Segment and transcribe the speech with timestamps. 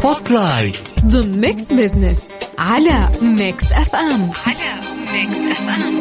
[0.00, 4.80] spotlight The Mix Business على ميكس اف ام على
[5.12, 6.00] ميكس اف ام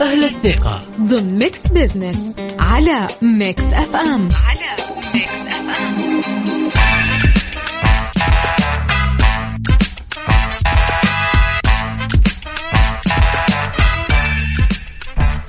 [0.00, 0.80] أهل الثقة.
[1.06, 4.70] The Mix Business على Mix FM على
[5.14, 6.70] Mix FM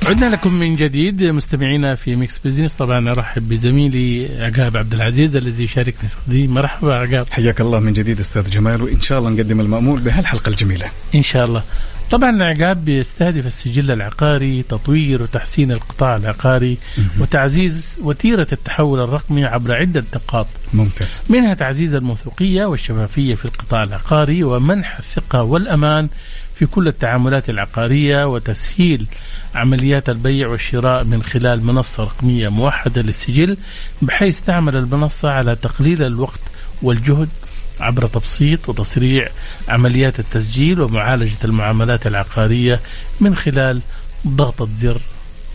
[0.07, 5.63] عدنا لكم من جديد مستمعينا في Mix Business طبعا ارحب بزميلي عقاب عبد العزيز الذي
[5.63, 7.25] يشاركني في مرحبا عقاب.
[7.31, 10.85] حياك الله من جديد أستاذ جمال وإن شاء الله نقدم المأمول بهالحلقة الجميلة.
[11.15, 11.63] إن شاء الله.
[12.11, 16.77] طبعا عقاب بيستهدف السجل العقاري تطوير وتحسين القطاع العقاري
[17.19, 20.47] وتعزيز وتيرة التحول الرقمي عبر عدة نقاط.
[20.73, 21.21] ممتاز.
[21.29, 26.07] منها تعزيز الموثوقية والشفافية في القطاع العقاري ومنح الثقة والأمان
[26.55, 29.05] في كل التعاملات العقارية وتسهيل
[29.55, 33.57] عمليات البيع والشراء من خلال منصة رقمية موحدة للسجل
[34.01, 36.39] بحيث تعمل المنصة على تقليل الوقت
[36.81, 37.29] والجهد
[37.79, 39.29] عبر تبسيط وتسريع
[39.67, 42.79] عمليات التسجيل ومعالجة المعاملات العقارية
[43.19, 43.81] من خلال
[44.27, 45.01] ضغطة زر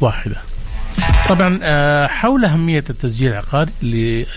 [0.01, 0.37] واحدة.
[1.29, 3.71] طبعا آه، حول أهمية التسجيل العقاري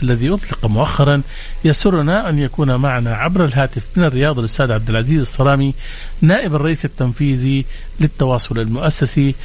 [0.03, 1.21] الذي أطلق مؤخرا
[1.65, 5.73] يسرنا أن يكون معنا عبر الهاتف من الرياض الأستاذ عبد العزيز الصرامي
[6.21, 7.65] نائب الرئيس التنفيذي
[7.99, 9.35] للتواصل المؤسسي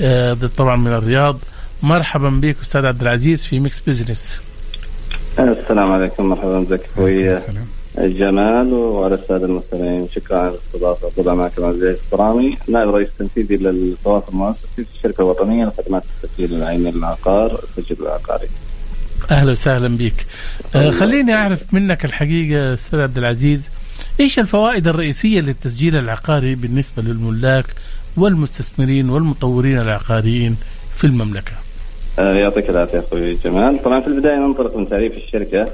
[0.00, 1.38] آه، طبعا من الرياض.
[1.82, 4.40] مرحبا بك أستاذ عبد العزيز في Mix Business
[5.38, 7.36] السلام عليكم مرحبا بك أخوي.
[7.36, 7.66] السلام.
[7.98, 10.08] جمال وعلى السادة المستمعين.
[10.08, 11.22] شكرا على الاستضافة.
[11.22, 16.54] طبعا معكم عبد العزيز الصرامي نائب رئيس تنفيذي للتواصل المؤسسي في الشركة الوطنية لخدمات التسجيل
[16.54, 18.48] العيني للعقار التسجيل العقاري.
[19.30, 20.26] أهلا وسهلا بك.
[20.74, 23.68] آه، خليني أعرف منك الحقيقة أستاذ عبد العزيز
[24.20, 27.64] إيش الفوائد الرئيسية للتسجيل العقاري بالنسبة للملاك
[28.16, 30.56] والمستثمرين والمطورين العقاريين
[30.96, 31.52] في المملكة؟
[32.18, 35.68] آه، يعطيك العافية أخوي جمال، طبعا في البداية ننطلق من تعريف الشركة.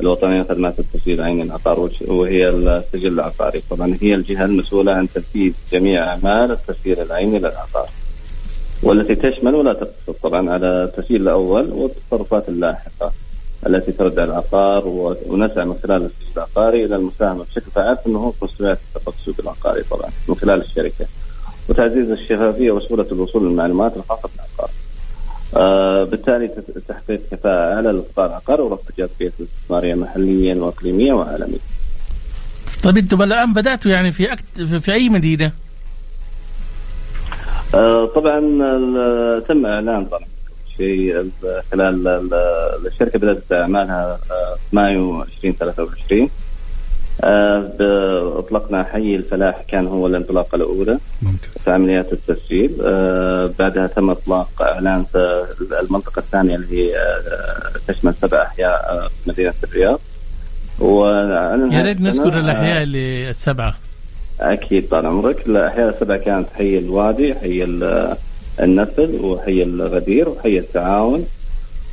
[0.00, 6.04] الوطنية لخدمات التسجيل العيني العقار وهي السجل العقاري، طبعا هي الجهة المسؤولة عن تنفيذ جميع
[6.04, 7.88] أعمال التسجيل العيني للعقار.
[8.82, 13.12] والتي تشمل ولا تقتصر طبعا على التسجيل الأول والتصرفات اللاحقة
[13.66, 14.82] التي ترد على العقار
[15.26, 20.10] ونسعى من خلال التسجيل العقاري إلى المساهمة بشكل فعال في النهوض التفق السوق العقاري طبعا
[20.28, 21.06] من خلال الشركة.
[21.68, 24.70] وتعزيز الشفافية وسهولة الوصول للمعلومات الخاصه بالعقار.
[25.56, 26.48] آه بالتالي
[26.88, 31.58] تحقيق كفاءة أعلى للقطاع العقاري ورفع جاذبية الاستثمارية محليا وإقليميا وعالميا.
[32.82, 34.44] طيب أنتم الآن بدأتوا يعني في أكت...
[34.62, 35.52] في- أي مدينة؟
[37.74, 38.40] آه طبعا
[39.48, 40.20] تم إعلان طبعا
[40.76, 41.30] شيء ال-
[41.72, 46.28] خلال ال- الشركة بدأت أعمالها آه، في مايو 2023
[47.24, 50.98] آه أطلقنا حي الفلاح كان هو الانطلاقة الأولى.
[51.22, 51.62] ممتاز.
[51.64, 52.72] في عمليات التسجيل.
[52.84, 55.44] آه بعدها تم اطلاق إعلان في
[55.82, 60.00] المنطقة الثانية اللي هي آه تشمل سبع أحياء في مدينة الرياض.
[60.78, 63.74] وأعلنها يا ريت نذكر السنة، الأحياء اللي السبعة
[64.40, 65.46] أكيد طال عمرك.
[65.46, 68.16] الأحياء السبعة كانت حي الوادي حي ال-
[68.60, 71.26] النفل وحي الغدير وحي التعاون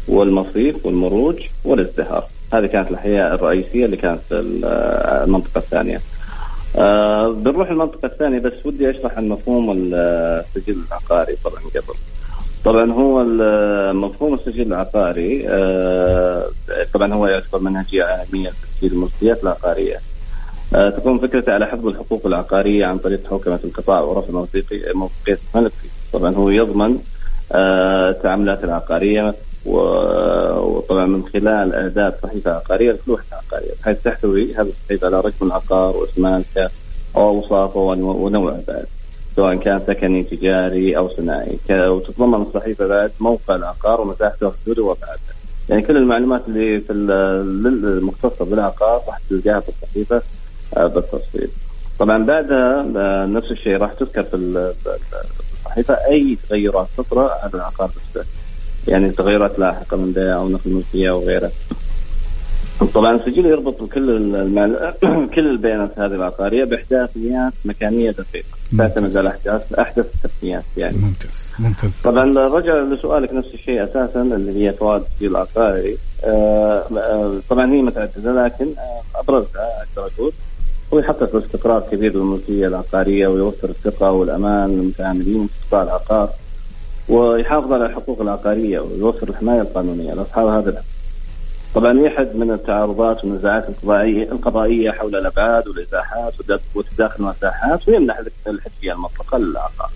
[0.07, 2.27] والمصيف والمروج والازدهار.
[2.57, 4.65] هذه كانت الأحياء الرئيسية اللي كانت في ال-
[5.23, 6.01] المنطقة الثانية.
[6.77, 11.95] آه بنروح المنطقة الثانية بس ودي أشرح عن مفهوم السجل العقاري طبعا قبل.
[12.65, 13.23] طبعا هو
[13.93, 16.45] مفهوم السجل العقاري آه
[16.93, 19.97] طبعا هو يعتبر منهجية عالمية لتسجيل الملكيات العقارية.
[20.75, 25.71] آه، تقوم فكرته على حفظ الحقوق العقارية عن طريق حوكمة القطاع ورفع موثيقي- موثوقية الملك
[26.13, 26.97] طبعا هو يضمن
[27.51, 29.79] آه، التعاملات العقارية و-
[30.65, 35.47] وطبعا من خلال إعداد صحيفة عقارية لكل وحدة عقارية بحيث تحتوي هذه الصحيفة على رقم
[35.47, 36.69] العقار واسم مالكه
[37.15, 38.85] أو أوصافه ونوع- ونوعه بعد
[39.35, 45.19] سواء كان سكني تجاري أو صناعي وتتضمن الصحيفة بعد موقع العقار ومساحته وحدوده وأبعاده
[45.69, 47.11] يعني كل المعلومات اللي في ال-
[47.97, 50.21] المختصة بالعقار راح تلقاها في الصحيفة
[50.77, 51.49] آه، بالتفصيل.
[51.99, 54.73] طبعا بعدها آه، نفس الشيء راح تذكر في ال-
[55.59, 58.29] الصحيفة أي تغيرات تطرأ على العقار نفسه.
[58.87, 61.51] يعني تغيرات لاحقة من بيع أو نقل ملكية أو غيره.
[62.93, 64.93] طبعا السجل يربط كل المعل...
[65.35, 68.47] كل البيانات هذه العقارية باحداثيات مكانية دقيقة.
[68.77, 70.97] تعتمد على احداث احدث التقنيات يعني.
[70.97, 71.51] ممتاز.
[71.59, 72.01] ممتاز.
[72.03, 75.97] طبعا رجع لسؤالك نفس الشيء أساسا اللي هي فوائد التسجيل العقاري.
[76.23, 80.31] آه، آه، طبعا هي متعددة لكن آه، أبرزها أقدر أقول.
[80.93, 86.29] هو يحقق استقرار كبير للملكية العقارية ويوفر الثقة والأمان للمتعاملين في قطاع العقار.
[87.09, 90.83] ويحافظ على الحقوق العقارية ويوفر الحماية القانونية لاصحاب هذا الحق.
[91.75, 96.33] طبعا يحد من التعارضات والنزاعات القضائيه القضائية حول الأبعاد والإزاحات
[96.75, 99.89] وتداخل المساحات ويمنح الحجيه المطلقة للعقار.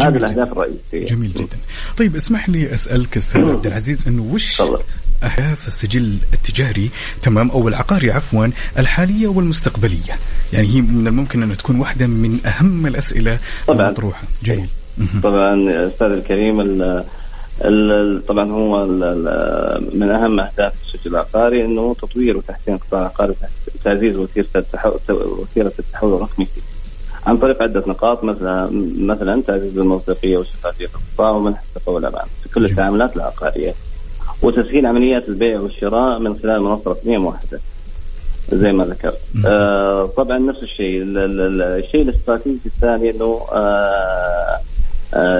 [0.00, 1.06] هذه الأهداف الرئيسية.
[1.06, 1.56] جميل جدا.
[1.98, 4.60] طيب اسمح لي أسألك أستاذ عبد العزيز إنه وش
[5.24, 6.90] أهداف السجل التجاري
[7.22, 8.46] تمام أو العقاري عفوا
[8.78, 10.18] الحالية والمستقبلية
[10.52, 14.68] يعني هي من الممكن أن تكون واحدة من أهم الأسئلة طبعا المطروحة جميل
[15.22, 16.62] طبعا أستاذ الكريم
[18.28, 18.86] طبعا هو
[19.94, 23.34] من أهم أهداف السجل العقاري إنه تطوير وتحسين القطاع العقاري
[23.74, 26.60] وتعزيز وتيرة التحول وتيرة التحول الرقمي فيه.
[27.26, 28.68] عن طريق عدة نقاط مثل
[29.04, 33.74] مثلا تعزيز الموثوقية والشفافية في القطاع ومنح الثقه والامان في كل التعاملات العقارية.
[34.42, 37.60] وتسهيل عمليات البيع والشراء من خلال منصة رقمية موحدة.
[38.52, 39.20] زي ما ذكرت.
[39.46, 44.60] آه طبعا نفس الشيء الشيء الاستراتيجي الثاني إنه آه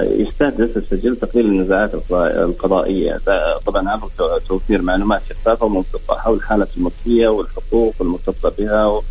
[0.03, 3.19] يستهدف السجل تقليل النزاعات القضائية
[3.65, 4.09] طبعا عبر
[4.47, 9.03] توفير معلومات شفافة ومنطقه حول حالة الملكيه والحقوق المرتبطه بها و...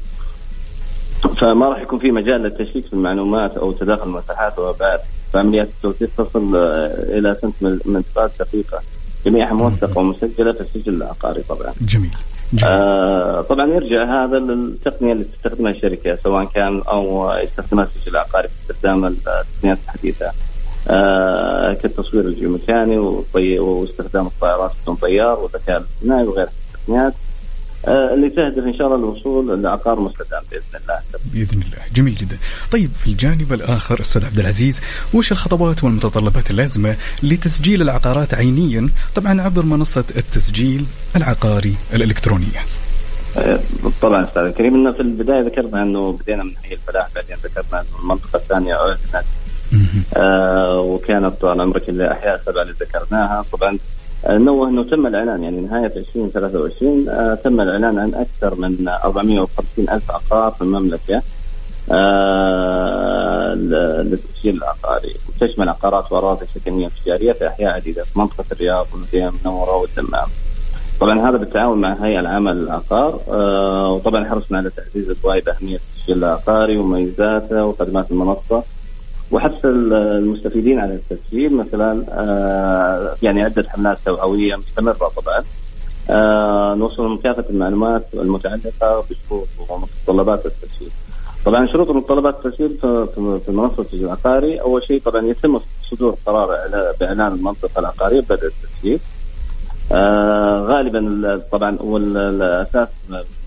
[1.36, 5.00] فما راح يكون في مجال للتشكيك في المعلومات أو تداخل المساحات وابعاد
[5.32, 8.82] فعمليات التوثيق تصل آه، إلى سنة منطقات دقيقة
[9.26, 11.72] جميعها موثقة ومسجلة في السجل العقاري طبعا.
[11.80, 12.10] جميل.
[12.66, 18.54] آه طبعا يرجع هذا للتقنية اللي تستخدمها الشركة سواء كان أو يستخدمها السجل العقاري في
[18.62, 20.32] استخدام التقنيات الحديثة.
[20.88, 27.14] آه كالتصوير الجيوميكاني واستخدام الطائرات بدون طيار والذكاء الاصطناعي وغيرها من التقنيات
[27.88, 31.00] آه، اللي تهدف إن شاء الله الوصول لعقار مستدام بإذن الله.
[31.32, 32.36] بإذن الله، جميل جدا.
[32.72, 34.80] طيب في الجانب الآخر أستاذ عبد العزيز،
[35.14, 40.84] وش الخطوات والمتطلبات اللازمة لتسجيل العقارات عينيا طبعا عبر منصة التسجيل
[41.16, 42.60] العقاري الإلكترونية؟
[43.36, 43.60] آه،
[44.02, 47.98] طبعا أستاذ الكريم إنه في البداية ذكرنا إنه بدينا من حي الفلاح بعدين ذكرنا إنه
[48.02, 49.24] المنطقة الثانية أعلنت
[50.16, 53.44] آه وكانت طال عمرك الاحياء السبعه اللي ذكرناها.
[53.52, 53.78] طبعا
[54.28, 60.10] نوه إنه تم الإعلان يعني نهاية 2023 آه تم الإعلان عن أكثر من 450 ألف
[60.10, 61.22] عقار في المملكة
[61.92, 69.28] آه للتسجيل العقاري وتشمل عقارات وأراضي سكنية وتجارية في أحياء عديدة في منطقة الرياض والمدينه
[69.28, 70.26] المنوره والدمام.
[71.00, 76.18] طبعا هذا بالتعاون مع هيئة العامه للعقار آه وطبعا حرصنا على تعزيز الوعي بأهمية التسجيل
[76.24, 78.62] العقاري ومميزاته وخدمات المنصة.
[79.34, 85.44] وحث المستفيدين على التسجيل من خلال آه، يعني عدة حملات توعوية مستمرة طبعا
[86.10, 90.90] آه، نوصل كافه المعلومات المتعلقة بشروط ومتطلبات التسجيل.
[91.44, 92.78] طبعا شروط ومتطلبات التسجيل
[93.44, 95.60] في منصة التسجيل العقاري أول شيء طبعا يتم
[95.90, 96.48] صدور قرار
[97.00, 98.98] بإعلان المنطقة العقارية بدء التسجيل.
[99.92, 102.88] آه غالبا طبعا هو الأساس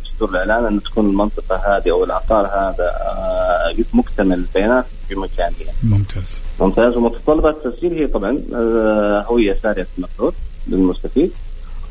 [0.03, 5.73] صدور الإعلان أن تكون المنطقة هذه أو العقار هذا آه مكتمل البيانات بمكانها.
[5.83, 6.39] ممتاز.
[6.59, 10.33] ممتاز ومتطلبات التسجيل هي طبعا آه هوية سارية المفروض
[10.67, 11.31] للمستفيد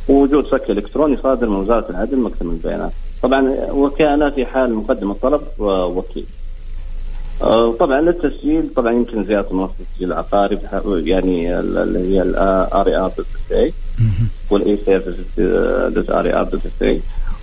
[0.09, 2.93] ووجود صك إلكتروني صادر من وزارة العدل مكتمل البيانات.
[3.23, 6.27] طبعا وكاله في حال مقدم الطلب ووكيل.
[7.43, 13.11] آه، طبعا للتسجيل طبعا يمكن زيارة منصه التسجيل العقاري يعني اللي هي ال RER
[14.51, 15.15] وال e-service
[16.11, 16.45] RER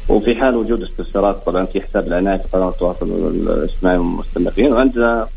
[0.10, 5.28] وفي حال وجود استفسارات طبعا في حساب العناية في قنوات التواصل الاجتماعي مستمرين وعندنا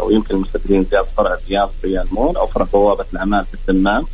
[0.00, 4.06] ويمكن المستفيدين زياره فرع الرياض في المول أو فرع بوابة الاعمال في الدمام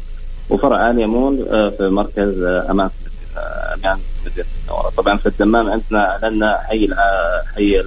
[0.51, 2.91] وفرع آليا مول آه، في مركز آه، أمان
[3.75, 6.89] أمان مدينة المنوره طبعا في الدمام عندنا أعلنا حي
[7.55, 7.83] حي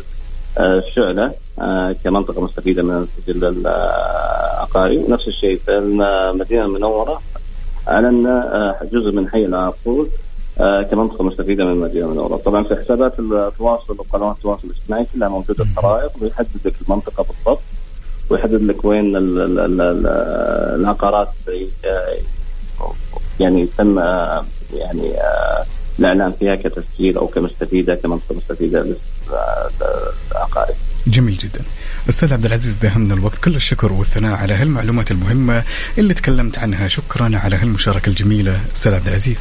[0.60, 7.22] الشعلة آه، كمنطقة مستفيدة من السجل العقاري نفس الشيء في المدينة المنورة
[7.90, 10.29] أعلنا جزء من حي العقول آه،
[10.92, 16.12] كمنطقه مستفيدة من المدينة المنوره، طبعا في حسابات التواصل وقنوات التواصل الاجتماعي كلها موجودة الخرائط
[16.22, 17.62] ويحدد لك المنطقة بالضبط
[18.30, 19.14] ويحدد لك وين
[20.76, 21.30] العقارات
[23.40, 24.00] يعني تم
[24.74, 25.66] يعني آه،
[26.00, 28.96] الإعلان فيها كتسجيل أو كمستفيدة كمنطقه مستفيدة
[30.32, 30.76] للعقارب.
[31.08, 31.62] جميل جدا.
[32.10, 35.64] أستاذ عبد العزيز داهمنا الوقت كل الشكر والثناء على هالمعلومات المهمة
[35.98, 39.40] اللي تكلمت عنها شكرا على هالمشاركة الجميلة أستاذ عبد العزيز.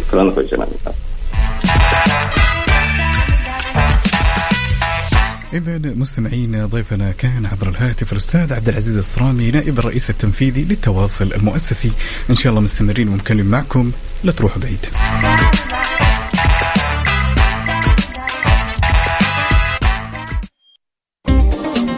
[0.00, 0.68] شكرا جمال
[5.52, 11.92] إذا مستمعينا ضيفنا كان عبر الهاتف الأستاذ عبد العزيز الصرامي نائب الرئيس التنفيذي للتواصل المؤسسي.
[12.30, 13.90] إن شاء الله مستمرين ومكملين معكم.
[14.24, 14.78] لا تروحوا بعيد.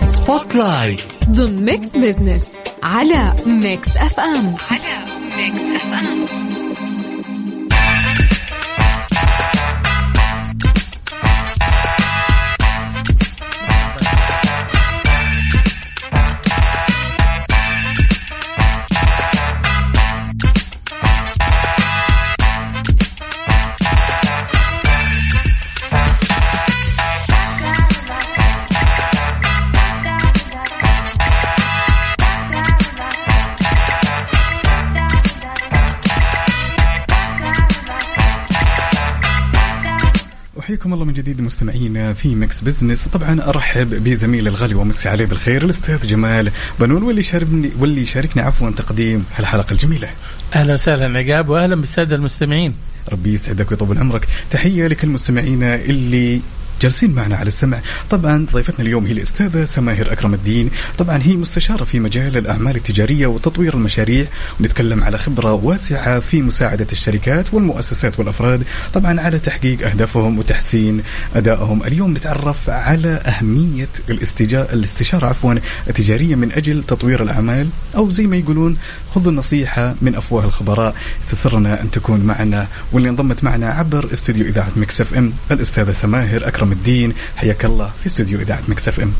[0.06, 1.00] Spotlight
[1.30, 5.04] ضمن Mix Business على Mix FM على
[5.36, 6.57] ميكس اف ام
[40.88, 43.08] حياكم الله من جديد مستمعينا في Mix Business.
[43.08, 48.70] طبعا أرحب بزميلي الغالي ومسي عليه بالخير الأستاذ جمال بنون واللي شاركني واللي شاركني عفوا
[48.70, 50.08] تقديم هالحلقه الجميلة.
[50.54, 52.74] أهلا وسهلا عقاب واهلا بالسادة المستمعين.
[53.12, 54.28] ربي يسعدك ويطول عمرك.
[54.50, 56.40] تحية لكل مستمعينا اللي
[56.80, 57.80] جالسين معنا على السمع.
[58.10, 60.70] طبعا ضيفتنا اليوم هي الأستاذة سماهر أكرم الدين.
[60.98, 64.26] طبعا هي مستشارة في مجال الأعمال التجارية وتطوير المشاريع.
[64.60, 68.62] ونتكلم على خبرة واسعة في مساعدة الشركات والمؤسسات والأفراد.
[68.94, 71.02] طبعا على تحقيق أهدافهم وتحسين
[71.36, 71.82] أدائهم.
[71.82, 73.88] اليوم نتعرف على أهمية
[74.72, 75.54] الاستشارة عفوا
[75.88, 77.68] التجارية من أجل تطوير الأعمال.
[77.96, 78.76] أو زي ما يقولون
[79.14, 80.94] خذوا النصيحة من أفواه الخبراء.
[81.30, 86.67] تسرنا أن تكون معنا واللي انضمت معنا عبر استوديو إذاعة Mix FM الأستاذة سماهر أكرم
[86.72, 87.12] الدين.
[87.36, 87.90] حياك الله.
[88.00, 89.12] في استوديو إذاعة Mix FM.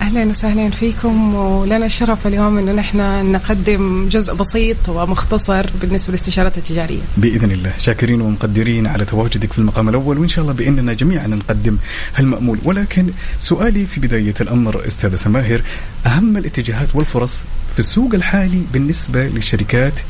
[0.00, 1.34] أهلا وسهلا فيكم.
[1.34, 7.00] ولنا الشرف اليوم انه نحن نقدم جزء بسيط ومختصر بالنسبة للاستشارات التجارية.
[7.16, 7.72] بإذن الله.
[7.78, 11.76] شاكرين ومقدرين على تواجدك في المقام الأول وإن شاء الله باننا جميعا نقدم
[12.14, 13.10] هالمامول ولكن
[13.40, 15.60] سؤالي في بداية الأمر أستاذة سماهر
[16.06, 20.00] أهم الاتجاهات والفرص في السوق الحالي بالنسبة للشركات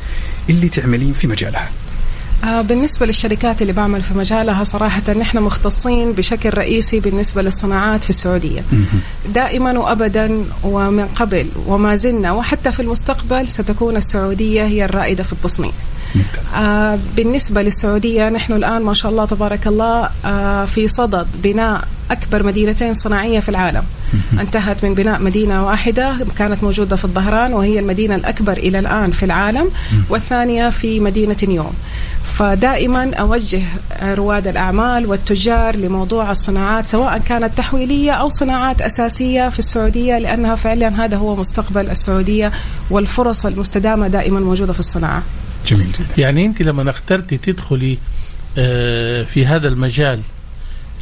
[0.49, 1.69] اللي تعملين في مجالها.
[2.43, 8.09] آه، بالنسبة للشركات اللي بعمل في مجالها صراحة نحن مختصين بشكل رئيسي بالنسبة للصناعات في
[8.09, 8.63] السعودية.
[9.33, 15.71] دائما وأبدا ومن قبل وما زلنا وحتى في المستقبل ستكون السعودية هي الرائدة في التصنيع
[16.55, 22.43] آه بالنسبة للسعودية نحن الآن ما شاء الله تبارك الله آه في صدد بناء أكبر
[22.43, 23.83] مدينتين صناعية في العالم.
[24.39, 29.23] انتهت من بناء مدينة واحدة كانت موجودة في الظهران وهي المدينة الأكبر إلى الآن في
[29.23, 29.69] العالم
[30.09, 31.73] والثانية في مدينة نيوم.
[32.37, 33.63] فدائما أوجه
[34.01, 41.05] رواد الأعمال والتجار لموضوع الصناعات سواء كانت تحويلية أو صناعات أساسية في السعودية لأنها فعلا
[41.05, 42.51] هذا هو مستقبل السعودية
[42.89, 45.23] والفرص المستدامة دائما موجودة في الصناعة.
[45.67, 46.07] جميل جدا.
[46.17, 47.97] يعني أنت لما اخترتي تدخلي
[48.57, 50.19] آه، في هذا المجال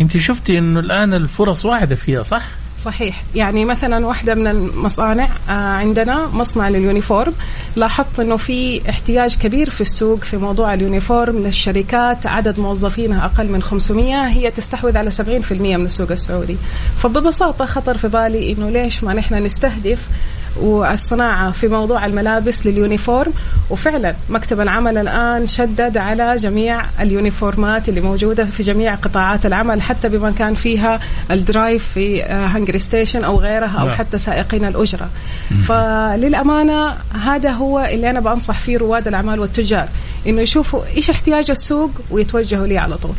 [0.01, 2.45] أنت شفتي إنه الآن الفرص واعدة فيها صح؟
[2.79, 3.23] صحيح.
[3.35, 7.33] يعني مثلا واحدة من المصانع آه، عندنا مصنع لل uniform.
[7.75, 12.27] لاحظت أنه في احتياج كبير في السوق في موضوع ال uniform للشركات.
[12.27, 16.57] عدد موظفينها أقل من 500 هي تستحوذ على 70% من السوق السعودي.
[16.97, 20.07] فببساطة خطر في بالي أنه ليش ما نحن نستهدف
[20.57, 23.33] والصناعة في موضوع الملابس لل uniform.
[23.69, 30.09] وفعلا مكتب العمل الآن شدد على جميع اليونيفورمات اللي موجودة في جميع قطاعات العمل حتى
[30.09, 30.99] بما كان فيها
[31.31, 33.95] ال driver في HungerStation أو غيرها أو نعم.
[33.95, 35.09] حتى سائقين الأجرة.
[35.67, 36.93] فللأمانة
[37.23, 39.87] هذا هو اللي أنا بنصح فيه رواد الأعمال والتجار
[40.27, 43.15] إنه يشوفوا إيش احتياج السوق ويتوجهوا ليه على طول.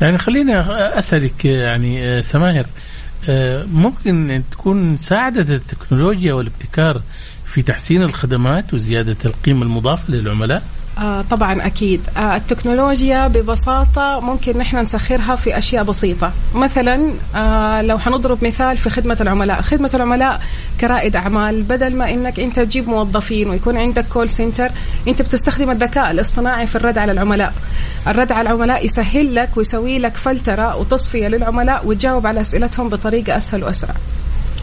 [0.00, 0.60] يعني خليني
[0.98, 2.89] أسألك يعني آه، سماهر آه،
[3.72, 7.02] ممكن تكون ساعدت التكنولوجيا والابتكار
[7.46, 10.62] في تحسين الخدمات وزيادة القيمة المضافة للعملاء؟
[11.00, 12.00] آه طبعا أكيد.
[12.16, 16.32] آه التكنولوجيا ببساطة ممكن نحن نسخرها في أشياء بسيطة.
[16.54, 19.62] مثلا آه لو حنضرب مثال في خدمة العملاء.
[19.62, 20.40] خدمة العملاء
[20.80, 21.62] كرائد أعمال.
[21.62, 24.70] بدل ما إنك أنت تجيب موظفين ويكون عندك كول سنتر
[25.08, 27.52] أنت بتستخدم الذكاء الاصطناعي في الرد على العملاء.
[28.08, 33.64] الرد على العملاء يسهل لك ويسوي لك فلترة وتصفية للعملاء وتجاوب على أسئلتهم بطريقة أسهل
[33.64, 33.94] وأسرع.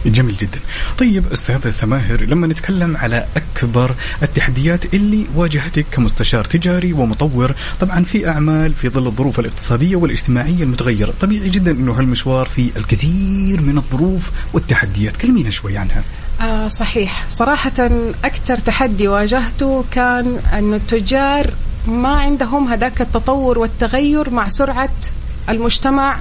[0.06, 0.60] جميل جدا.
[0.98, 8.28] طيب أستاذ سماهر لما نتكلم على أكبر التحديات اللي واجهتك كمستشار تجاري ومطور طبعا في
[8.28, 14.30] أعمال في ظل الظروف الاقتصادية والاجتماعية المتغيرة طبيعي جدا إنه هالمشوار في الكثير من الظروف
[14.52, 15.16] والتحديات.
[15.16, 16.02] كلمينا شوي عنها.
[16.40, 17.26] آه صحيح.
[17.30, 17.88] صراحة
[18.24, 21.50] أكثر تحدي واجهته كان أن التجار
[21.86, 24.90] ما عندهم هذاك التطور والتغير مع سرعة
[25.48, 26.18] المجتمع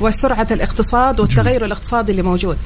[0.00, 2.56] وسرعة الاقتصاد والتغير الاقتصادي اللي موجود.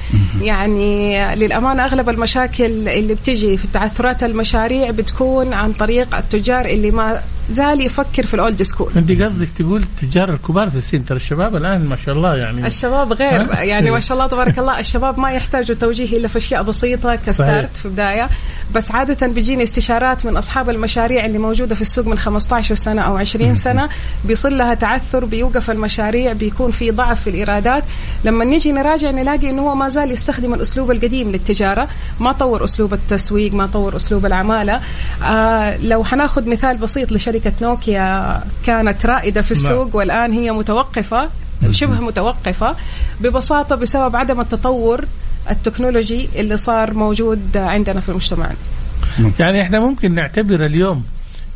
[0.41, 7.21] يعني للأمانة أغلب المشاكل اللي بتجي في تعثرات المشاريع بتكون عن طريق التجار اللي ما
[7.53, 8.91] زال يفكر في الأولد سكول.
[8.95, 12.67] انت قصدك تقول التجار الكبار في السن ترى الشباب الآن ما شاء الله يعني.
[12.67, 16.63] الشباب غير يعني ما شاء الله تبارك الله الشباب ما يحتاجوا توجيه إلا في أشياء
[16.63, 18.29] بسيطة كستارت في بدايه
[18.73, 23.17] بس عادة بيجيني استشارات من أصحاب المشاريع اللي موجودة في السوق من 15 سنة أو
[23.17, 23.89] 20 سنة.
[24.25, 27.83] بيصل لها تعثر بيوقف المشاريع بيكون في ضعف في الإيرادات.
[28.25, 31.87] لما نيجي نراجع نلاقي إنه هو ما زال يستخدم الأسلوب القديم للتجارة.
[32.19, 34.81] ما طور أسلوب التسويق ما طور أسلوب العمالة.
[35.23, 39.63] آه لو حناخذ مثال بسيط لشركة شركة نوكيا كانت رائدة في نعم.
[39.63, 41.29] السوق والآن هي متوقفة
[41.71, 42.75] شبه متوقفة
[43.21, 45.05] ببساطة بسبب عدم التطور
[45.49, 48.49] التكنولوجي اللي صار موجود عندنا في المجتمع.
[49.39, 51.03] يعني إحنا ممكن نعتبر اليوم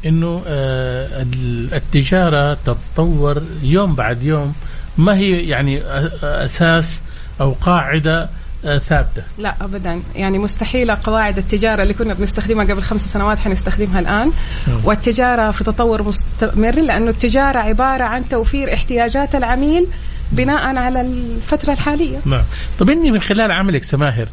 [0.06, 1.26] إنه آه،
[1.74, 4.54] التجارة تتطور يوم بعد يوم.
[4.98, 5.82] ما هي يعني
[6.24, 7.02] أساس
[7.42, 8.30] أو قاعدة
[8.76, 9.24] ثابتة.
[9.38, 10.02] لا ابدا.
[10.16, 14.32] يعني مستحيل قواعد التجارة اللي كنا بنستخدمها قبل خمس سنوات حنستخدمها الآن.
[14.68, 14.82] نعم.
[14.84, 19.88] والتجارة في تطور مستمر لأنه التجارة عبارة عن توفير احتياجات العميل
[20.32, 22.18] بناء على الفترة الحالية.
[22.26, 22.44] نعم.
[22.80, 24.28] طب إني من خلال عملك سماهر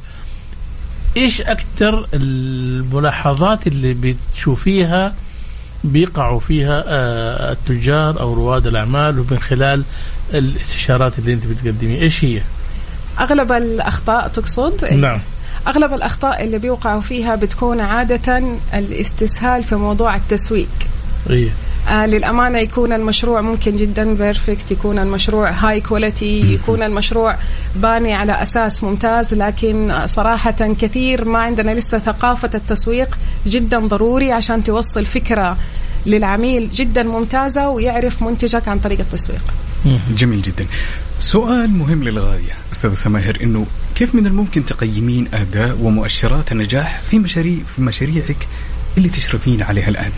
[1.17, 5.15] إيش أكثر الملاحظات اللي بتشوفيها
[5.85, 9.85] بيقعوا فيها آه، التجار أو رواد الأعمال ومن خلال
[10.35, 12.41] الاستشارات اللي أنت بتقدميها؟ إيش هي؟
[13.21, 15.21] أغلب الأخطاء تقصد؟ نعم.
[15.67, 18.43] أغلب الأخطاء اللي بيوقعوا فيها بتكون عادة
[18.75, 20.69] الاستسهال في موضوع التسويق.
[21.31, 21.51] إيه.
[21.89, 27.37] آه للأمانة يكون المشروع ممكن جدا perfect يكون المشروع high quality يكون المشروع
[27.77, 34.65] باني على أساس ممتاز لكن صراحة كثير ما عندنا لسه ثقافة التسويق جدا ضروري عشان
[34.65, 35.57] توصل فكرة
[36.07, 39.43] للعميل جدا ممتازة ويعرف منتجك عن طريق التسويق.
[40.17, 40.67] جميل جدا.
[41.19, 42.53] سؤال مهم للغاية.
[42.73, 48.37] أستاذ سماهر أنه كيف من الممكن تقيمين أداء ومؤشرات النجاح في مشاريع في مشاريعك
[48.99, 50.11] اللي تشرفين عليها الآن؟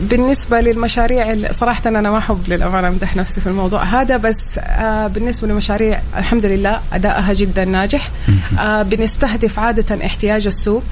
[0.00, 5.48] بالنسبة للمشاريع صراحة أنا ما أحب للأمانة أمدح نفسي في الموضوع هذا بس آه بالنسبة
[5.48, 8.10] للمشاريع الحمد لله أدائها جدا ناجح.
[8.58, 10.82] آه بنستهدف عادة احتياج السوق.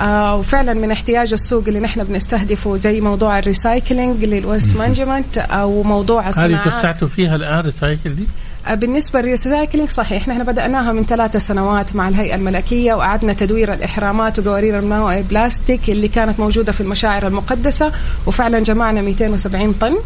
[0.00, 5.38] آه وفعلا من احتياج السوق اللي نحن بنستهدفه زي موضوع ال recycling لل waste management
[5.38, 6.52] أو موضوع الصناعات.
[6.52, 8.26] هذه توسعتوا فيها الآن recycle دي؟
[8.74, 14.38] بالنسبة لل recycling صحيح نحن بدأناها من ثلاثة سنوات مع الهيئة الملكية وأعدنا تدوير الإحرامات
[14.38, 17.92] وقوارير الماء البلاستيك اللي كانت موجودة في المشاعر المقدسة
[18.26, 19.96] وفعلا جمعنا 270 طن.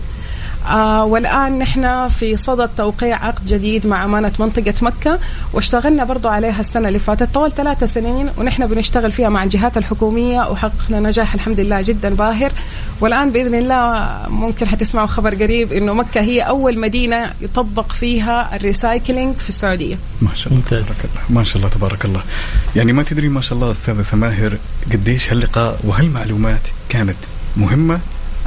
[0.68, 5.18] آه والآن نحن في صدد توقيع عقد جديد مع أمانة منطقة مكة
[5.52, 7.34] واشتغلنا برضو عليها السنة اللي فاتت.
[7.34, 12.52] طول ثلاثة سنين ونحن بنشتغل فيها مع الجهات الحكومية وحققنا نجاح الحمد لله جدا باهر.
[13.00, 19.34] والآن بإذن الله ممكن حتسمعوا خبر قريب إنه مكة هي أول مدينة يطبق فيها الريسايكلينج
[19.34, 19.99] في السعودية.
[20.23, 20.64] ما شاء الله.
[20.70, 21.23] تبارك الله.
[21.28, 22.20] ما شاء الله تبارك الله.
[22.76, 24.56] يعني ما تدري ما شاء الله أستاذة سماهر
[24.92, 27.16] قديش هاللقاء وهالمعلومات كانت
[27.56, 28.00] مهمة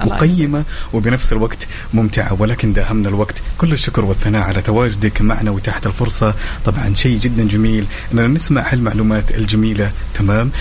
[0.06, 0.64] مقيمة
[0.94, 3.36] وبنفس الوقت ممتعة ولكن داهمنا الوقت.
[3.58, 6.34] كل الشكر والثناء على تواجدك معنا وتحت الفرصة.
[6.66, 9.92] طبعا شيء جدا جميل أننا نسمع هالمعلومات الجميلة.
[10.14, 10.52] تمام؟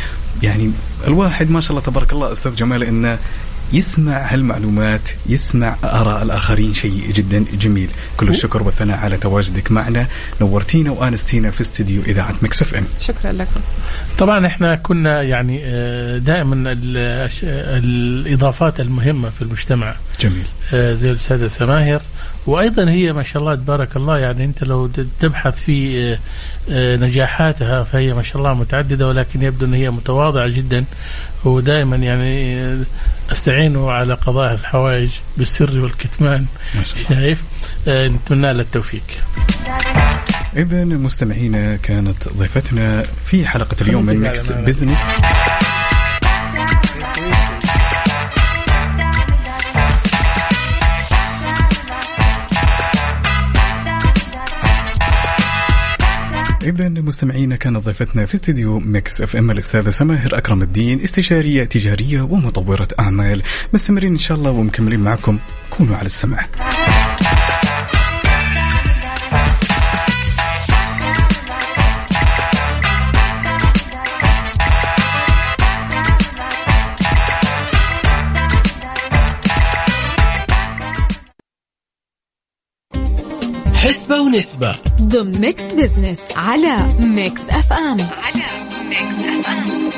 [0.43, 0.71] يعني
[1.07, 3.19] الواحد ما شاء الله تبارك الله أستاذ جمال أنه
[3.73, 6.75] يسمع هالمعلومات يسمع آراء الآخرين.
[6.75, 7.89] شيء جدا جميل.
[8.17, 10.07] كل الشكر والثناء على تواجدك معنا.
[10.41, 12.85] نورتينا وآنستينا في استديو إذاعة مكسف أم.
[13.01, 13.61] شكرا لكم.
[14.19, 16.77] طبعا إحنا كنا يعني آه، دائما
[17.85, 19.95] الإضافات المهمة في المجتمع.
[20.21, 20.47] جميل.
[20.75, 22.03] آه، زي الأستاذة سماهر.
[22.47, 26.17] وأيضا هي ما شاء الله تبارك الله يعني أنت لو تبحث في
[26.71, 30.85] آه، نجاحاتها فهي ما شاء الله متعددة ولكن يبدو إن هي متواضعة جدا.
[31.45, 32.63] ودائما يعني
[33.33, 36.47] أستعينه على قضاء الحوائج بالسر والكتمان.
[37.09, 37.43] شايف؟
[37.89, 39.03] آه، نتمنى لها التوفيق.
[40.57, 44.99] إذا مستمعينا كانت ضيفتنا في حلقة اليوم من Mix Business
[56.63, 62.89] إذا مستمعينا كانت ضيفتنا في استديو Mix FM الأستاذة سماهر أكرم الدين استشارية تجارية ومطورة
[62.99, 63.43] أعمال.
[63.73, 65.39] مستمرين إن شاء الله ومكملين معكم.
[65.71, 66.47] كونوا على السمع.
[84.33, 88.45] ونسبة ضمن Mix Business على Mix FM على
[88.89, 89.91] Mix FM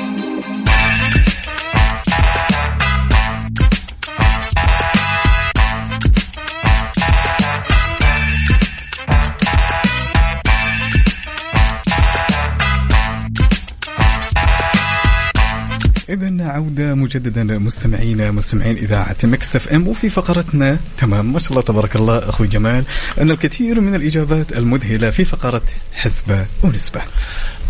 [16.09, 21.95] إذا عودة مجددا مستمعينا مستمعين إذاعة Mix FM وفي فقرتنا تمام ما شاء الله تبارك
[21.95, 22.83] الله أخوي جمال
[23.21, 25.61] أن الكثير من الإجابات المذهلة في فقرة
[25.93, 27.01] حسبة ونسبة.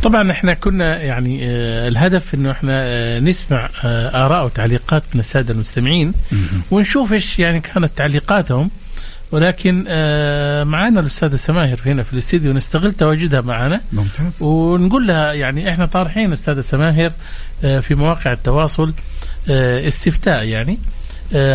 [0.03, 5.53] طبعا إحنا كنا يعني آه الهدف إنه إحنا آه نسمع آه آراء وتعليقات من السادة
[5.53, 6.13] المستمعين
[6.71, 8.69] ونشوف إيش يعني كانت تعليقاتهم.
[9.31, 14.43] ولكن آه معنا الأستاذة سماهر هنا في الاستديو نستغل تواجدها معنا ممتاز.
[14.43, 17.11] ونقول لها يعني إحنا طارحين أستاذة سماهر
[17.63, 18.93] آه في مواقع التواصل
[19.49, 20.77] آه استفتاء يعني.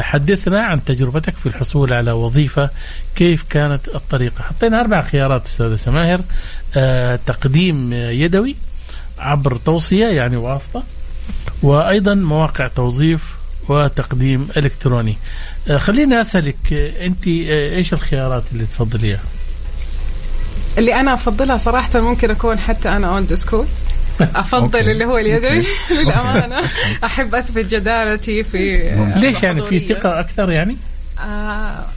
[0.00, 2.70] حدثنا عن تجربتك في الحصول على وظيفة
[3.16, 6.20] كيف كانت الطريقة؟ حطينا أربع خيارات أستاذة سماهر
[7.26, 8.56] تقديم يدوي
[9.18, 10.82] عبر توصية يعني واسطة
[11.62, 13.39] وأيضا مواقع توظيف
[13.70, 15.16] وتقديم إلكتروني.
[15.68, 19.20] آه خليني أسألك آه أنت آه إيش الخيارات اللي تفضليها؟
[20.78, 23.66] اللي أنا أفضلها صراحة ممكن أكون حتى أنا أولد سكول
[24.20, 25.66] أفضل اللي هو اليدوي.
[26.00, 26.70] للأمانة.
[27.04, 28.76] أحب أثبت جدارتي في
[29.16, 30.76] ليش يعني؟ في ثقة أكثر يعني؟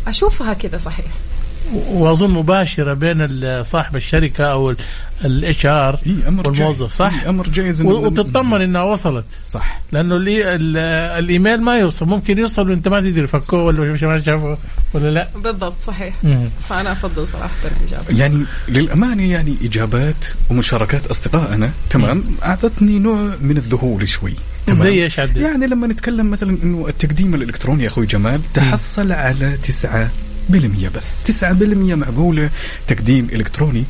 [0.08, 1.06] أشوفها كذا صحيح.
[1.88, 4.76] واظن مباشرة بين صاحب الشركة أو
[5.26, 6.84] ال HR والموظف جايز.
[6.84, 10.78] صح؟ إيه أمر جايز وتطمن إنها وصلت صح لأنه اللي ال-
[11.24, 14.58] الإيميل ما يوصل ممكن يوصل وأنت ما تدري فكوه ولا مش ما شافه
[14.94, 16.50] ولا لا بالضبط صحيح مم.
[16.70, 17.50] فأنا أفضل صراحة
[17.82, 24.34] الإجابة يعني للأمانة يعني إجابات ومشاركات أصدقائنا تمام أعطتني نوع من الذهول شوي
[24.66, 29.58] تمام زي إيش؟ يعني لما نتكلم مثلا إنه التقديم الإلكتروني يا أخوي جمال تحصل على
[29.64, 30.10] تسعة
[30.50, 31.16] بالمية بس.
[31.26, 32.50] تسعة بالمية معقولة
[32.88, 33.84] تقديم إلكتروني.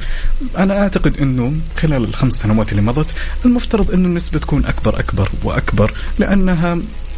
[0.58, 3.08] أنا أعتقد أنه خلال الخمس سنوات اللي مضت
[3.46, 6.78] المفترض أنه النسبة تكون أكبر أكبر وأكبر لأنها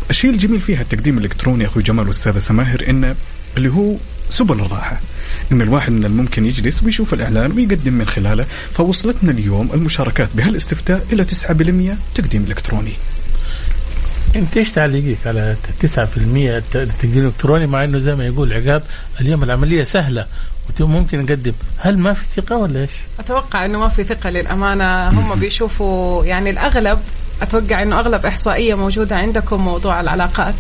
[0.10, 3.16] الشيء الجميل فيها التقديم الإلكتروني أخوي جمال والأستاذة سماهر إنه
[3.58, 3.96] اللي هو
[4.30, 5.00] سبل الراحة.
[5.52, 8.46] إن الواحد من الممكن يجلس ويشوف الإعلان ويقدم من خلاله.
[8.74, 12.92] فوصلتنا اليوم المشاركات بهالاستفتاء إلى 9% تقديم إلكتروني.
[14.36, 18.84] انت إيش تعليقك على 9% التقديم الالكتروني مع إنه زي ما يقول عقاب
[19.22, 20.26] اليوم العملية سهلة
[20.80, 21.54] وممكن نقدم.
[21.78, 25.10] هل ما في ثقة ولا إيش؟ أتوقع إنه ما في ثقة للأمانة.
[25.10, 27.00] هم بيشوفوا يعني الأغلب
[27.42, 30.56] أتوقع إنه أغلب إحصائية موجودة عندكم موضوع العلاقات.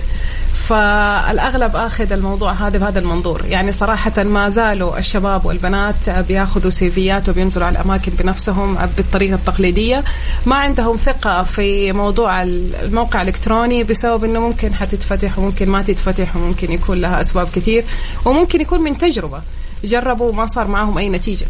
[0.69, 3.45] فالأغلب آخذ الموضوع هذا بهذا المنظور.
[3.45, 10.03] يعني صراحة ما زالوا الشباب والبنات بياخذوا سيفيات وبينزلوا على الأماكن بنفسهم بالطريقة التقليدية.
[10.45, 16.71] ما عندهم ثقة في موضوع الموقع الإلكتروني بسبب إنه ممكن حتتفتح وممكن ما تتفتح وممكن
[16.71, 17.83] يكون لها أسباب كثير
[18.25, 19.41] وممكن يكون من تجربة.
[19.83, 21.45] جربوا وما صار معهم أي نتيجة.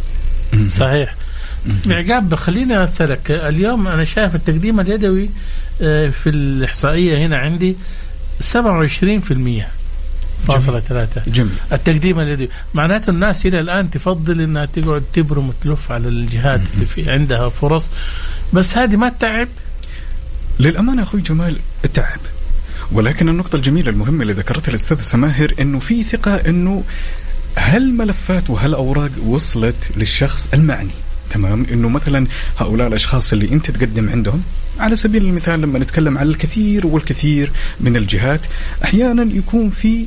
[0.79, 1.15] صحيح.
[1.87, 3.31] عقاب خليني أسألك.
[3.31, 5.29] اليوم أنا شايف التقديم اليدوي
[5.81, 7.75] آه، في الإحصائية هنا عندي
[8.41, 9.67] 27%
[10.47, 11.21] فاصلة ثلاثة.
[11.27, 11.51] جميل.
[11.71, 17.11] التقديم اليدوي معناته الناس إلى الآن تفضل أنها تقعد تبرم وتلف على الجهات اللي في
[17.11, 17.85] عندها فرص.
[18.53, 19.47] بس هذه ما تتعب؟
[20.59, 21.57] للأمانة أخوي جمال
[21.93, 22.19] تعب
[22.91, 26.83] ولكن النقطة الجميلة المهمة اللي ذكرتها الأستاذ سماهر أنه في ثقة أنه
[27.57, 31.04] هالملفات وهالأوراق وصلت للشخص المعني.
[31.35, 34.43] تمام؟ إنه مثلا هؤلاء الأشخاص اللي أنت تقدم عندهم
[34.79, 38.39] على سبيل المثال لما نتكلم عن الكثير والكثير من الجهات
[38.83, 40.05] أحيانا يكون في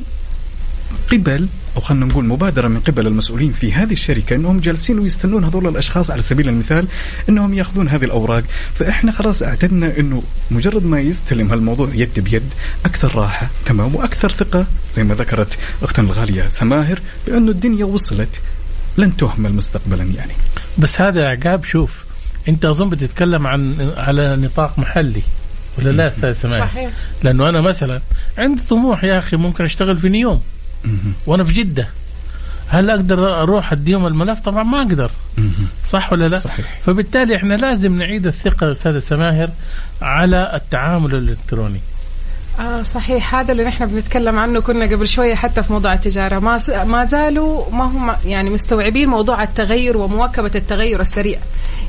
[1.11, 5.67] قبل أو خلينا نقول مبادرة من قبل المسؤولين في هذه الشركة إنهم جالسين ويستنون هذول
[5.67, 6.87] الأشخاص على سبيل المثال
[7.29, 8.43] إنهم يأخذون هذه الأوراق.
[8.79, 12.43] فإحنا خلاص أعتدنا إنه مجرد ما يستلم هالموضوع يد بيد
[12.85, 18.39] أكثر راحة تمام؟ وأكثر ثقة زي ما ذكرت أختنا الغالية سماهر بانه الدنيا وصلت
[18.99, 20.33] لن تهمل مستقبلا يعني.
[20.77, 22.03] بس هذا عقاب شوف
[22.49, 25.21] أنت أظن بتتكلم عن على نطاق محلي
[25.77, 26.89] ولا لا أستاذ سماح؟ صحيح.
[27.23, 28.01] لأنه أنا مثلا
[28.37, 30.41] عندي طموح يا أخي ممكن أشتغل في نيوم
[31.25, 31.87] وأنا في جدة.
[32.67, 35.11] هل أقدر أروح اديهم الملف؟ طبعا ما أقدر.
[35.87, 36.79] صح ولا لا؟ صحيح.
[36.85, 39.49] فبالتالي إحنا لازم نعيد الثقة يا أستاذ سماهر
[40.01, 41.79] على التعامل الإلكتروني.
[42.59, 43.35] آه صحيح.
[43.35, 46.39] هذا اللي نحن بنتكلم عنه كنا قبل شوية حتى في موضوع التجارة.
[46.39, 46.69] ما س...
[46.69, 51.39] ما زالوا ما هم يعني مستوعبين موضوع التغير ومواكبة التغير السريع.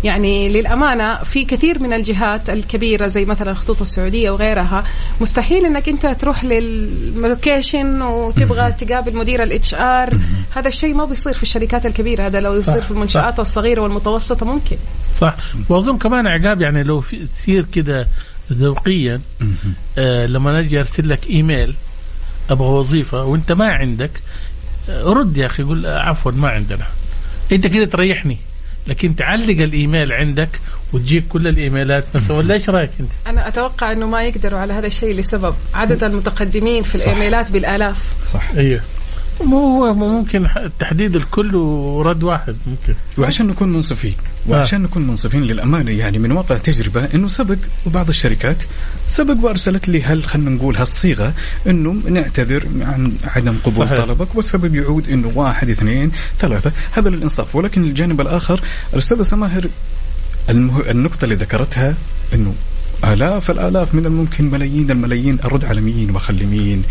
[0.04, 4.84] يعني للأمانة في كثير من الجهات الكبيرة زي مثلا خطوط السعودية وغيرها
[5.20, 10.18] مستحيل إنك أنت تروح لل location وتبغى تقابل مدير ال HR
[10.56, 12.26] هذا الشيء ما بيصير في الشركات الكبيرة.
[12.26, 13.40] هذا لو يصير في المنشآت.
[13.40, 14.76] الصغيرة والمتوسطة ممكن.
[15.20, 15.34] صح.
[15.68, 18.06] وأظن كمان عقاب يعني لو في تصير كده
[18.52, 19.20] ذوقيا
[19.98, 21.74] آه لما نجي أرسل لك إيميل
[22.50, 24.10] أبغى وظيفة وأنت ما عندك
[24.88, 26.86] آه رد يا أخي قول آه، عفوا ما عندنا.
[27.52, 28.36] أنت كده تريحني
[28.86, 30.48] لكن تعلق الإيميل عندك
[30.92, 34.86] وتجيك كل الإيميلات مثلا ولا إيش رأيك أنت؟ أنا أتوقع إنه ما يقدروا على هذا
[34.86, 37.06] الشيء لسبب عدد المتقدمين في صح.
[37.08, 37.96] الإيميلات بالآلاف.
[38.32, 38.50] صح.
[38.56, 38.80] أيوه.
[39.40, 40.46] مو هو ممكن
[40.78, 42.94] تحديد الكل ورد واحد ممكن.
[43.18, 44.14] وعشان نكون منصفين.
[44.48, 48.56] وعشان نكون منصفين للأمانة يعني من واقع تجربة إنه سبق وبعض الشركات
[49.08, 51.34] سبق وأرسلت لي هل خلينا نقول هالصيغة
[51.66, 54.04] إنه نعتذر عن عدم قبول صحيح.
[54.04, 56.72] طلبك والسبب يعود إنه واحد اثنين ثلاثة.
[56.92, 57.56] هذا للإنصاف.
[57.56, 58.60] ولكن الجانب الآخر
[58.92, 59.66] الأستاذة سماهر
[60.50, 60.90] المه...
[60.90, 61.94] النقطة اللي ذكرتها
[62.34, 62.54] إنه
[63.04, 66.82] آلاف الآلاف من الممكن ملايين الملايين أرد على مين وأخلي مين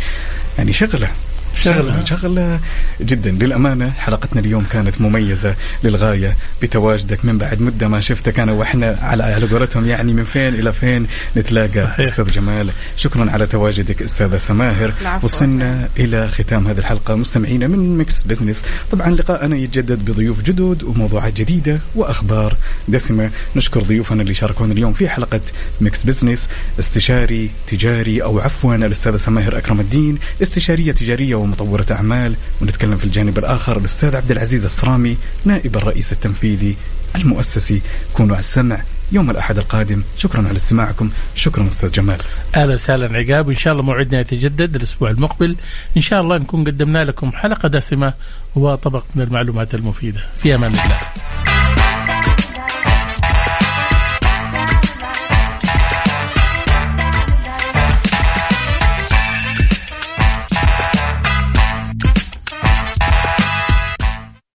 [0.57, 1.09] يعني شغلة.
[1.57, 2.05] شغلة.
[2.05, 2.59] شغلة
[3.01, 3.31] جدا.
[3.31, 9.23] للأمانة حلقتنا اليوم كانت مميزة للغاية بتواجدك من بعد مدة ما شفتك أنا وإحنا على
[9.23, 11.07] على قولتهم يعني من فين إلى فين
[11.37, 11.87] نتلاقى.
[11.87, 11.99] صحيح.
[11.99, 14.93] أستاذ جمال شكرا على تواجدك أستاذة سماهر.
[15.21, 17.15] وصلنا إلى ختام هذه الحلقة.
[17.15, 18.61] مستمعينا من Mix Business.
[18.91, 22.57] طبعا لقاءنا يتجدد بضيوف جدد وموضوعات جديدة وأخبار
[22.87, 23.29] دسمة.
[23.55, 25.41] نشكر ضيوفنا اللي شاركونا اليوم في حلقة
[25.81, 26.49] Mix Business.
[26.79, 30.17] استشاري تجاري أو عفوا الأستاذة سماهر أكرم الدين.
[30.41, 33.77] استشارية تجارية ومطورة أعمال ونتكلم في الجانب الآخر.
[33.77, 36.77] الأستاذ عبد العزيز الصرامي نائب الرئيس التنفيذي
[37.15, 37.81] المؤسسي.
[38.13, 40.03] كونوا على السمع يوم الأحد القادم.
[40.17, 41.09] شكرا على استماعكم.
[41.35, 42.17] شكرا أستاذ جمال.
[42.55, 43.47] أهلا وسهلا عقاب.
[43.47, 45.55] وان شاء الله موعدنا يتجدد الأسبوع المقبل.
[45.97, 48.13] إن شاء الله نكون قدمنا لكم حلقة دسمة
[48.55, 50.21] وطبق من المعلومات المفيدة.
[50.43, 50.99] في أمان الله.